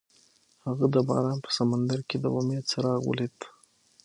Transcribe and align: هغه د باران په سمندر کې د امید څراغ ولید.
هغه 0.65 0.85
د 0.93 0.97
باران 1.07 1.37
په 1.45 1.49
سمندر 1.57 1.99
کې 2.09 2.17
د 2.19 2.25
امید 2.37 2.63
څراغ 2.71 3.01
ولید. 3.05 3.37